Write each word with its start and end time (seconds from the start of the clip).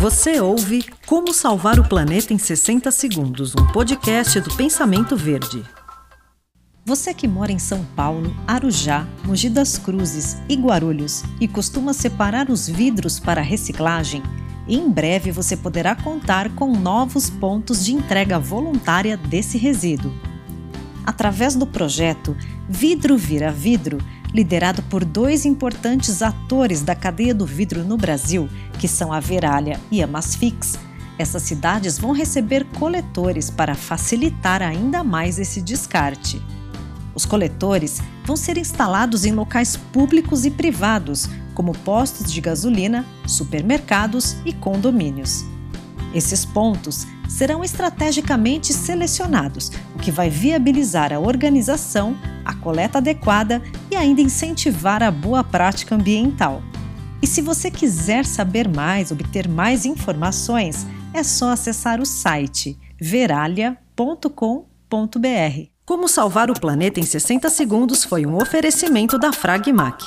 Você 0.00 0.40
ouve 0.40 0.82
Como 1.04 1.30
Salvar 1.34 1.78
o 1.78 1.86
Planeta 1.86 2.32
em 2.32 2.38
60 2.38 2.90
Segundos, 2.90 3.54
um 3.54 3.66
podcast 3.66 4.40
do 4.40 4.50
Pensamento 4.56 5.14
Verde. 5.14 5.62
Você 6.86 7.12
que 7.12 7.28
mora 7.28 7.52
em 7.52 7.58
São 7.58 7.84
Paulo, 7.94 8.34
Arujá, 8.46 9.06
Mogi 9.26 9.50
das 9.50 9.76
Cruzes 9.76 10.38
e 10.48 10.56
Guarulhos 10.56 11.22
e 11.38 11.46
costuma 11.46 11.92
separar 11.92 12.48
os 12.48 12.66
vidros 12.66 13.20
para 13.20 13.42
reciclagem, 13.42 14.22
em 14.66 14.88
breve 14.88 15.30
você 15.30 15.54
poderá 15.54 15.94
contar 15.94 16.48
com 16.54 16.74
novos 16.74 17.28
pontos 17.28 17.84
de 17.84 17.92
entrega 17.92 18.38
voluntária 18.38 19.18
desse 19.18 19.58
resíduo. 19.58 20.14
Através 21.04 21.54
do 21.54 21.66
projeto 21.66 22.34
Vidro 22.66 23.18
Vira 23.18 23.52
Vidro, 23.52 23.98
liderado 24.32 24.82
por 24.84 25.04
dois 25.04 25.44
importantes 25.44 26.22
atores 26.22 26.82
da 26.82 26.94
cadeia 26.94 27.34
do 27.34 27.46
vidro 27.46 27.84
no 27.84 27.96
Brasil, 27.96 28.48
que 28.78 28.88
são 28.88 29.12
a 29.12 29.20
Veralha 29.20 29.78
e 29.90 30.02
a 30.02 30.06
Masfix, 30.06 30.78
essas 31.20 31.42
cidades 31.42 31.98
vão 31.98 32.12
receber 32.12 32.64
coletores 32.78 33.50
para 33.50 33.74
facilitar 33.74 34.62
ainda 34.62 35.04
mais 35.04 35.38
esse 35.38 35.60
descarte. 35.60 36.40
Os 37.14 37.26
coletores 37.26 38.00
vão 38.24 38.36
ser 38.36 38.56
instalados 38.56 39.26
em 39.26 39.32
locais 39.32 39.76
públicos 39.76 40.46
e 40.46 40.50
privados, 40.50 41.28
como 41.52 41.76
postos 41.76 42.32
de 42.32 42.40
gasolina, 42.40 43.04
supermercados 43.26 44.36
e 44.46 44.52
condomínios. 44.54 45.44
Esses 46.14 46.44
pontos 46.44 47.06
serão 47.28 47.62
estrategicamente 47.62 48.72
selecionados, 48.72 49.70
o 49.94 49.98
que 49.98 50.10
vai 50.10 50.28
viabilizar 50.28 51.12
a 51.12 51.20
organização, 51.20 52.16
a 52.44 52.54
coleta 52.54 52.98
adequada 52.98 53.62
e 53.90 53.96
ainda 53.96 54.20
incentivar 54.20 55.02
a 55.02 55.10
boa 55.10 55.44
prática 55.44 55.94
ambiental. 55.94 56.62
E 57.22 57.26
se 57.26 57.40
você 57.40 57.70
quiser 57.70 58.24
saber 58.24 58.68
mais, 58.68 59.10
obter 59.10 59.46
mais 59.46 59.84
informações, 59.84 60.86
é 61.12 61.22
só 61.22 61.50
acessar 61.50 62.00
o 62.00 62.06
site 62.06 62.78
veralha.com.br. 63.00 64.40
Como 65.84 66.08
salvar 66.08 66.50
o 66.50 66.54
planeta 66.54 67.00
em 67.00 67.02
60 67.02 67.48
segundos 67.50 68.04
foi 68.04 68.24
um 68.24 68.36
oferecimento 68.36 69.18
da 69.18 69.32
Fragmac. 69.32 70.04